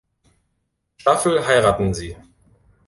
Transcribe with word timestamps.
Staffel 0.97 1.45
heiraten 1.47 1.93
sie. 1.93 2.17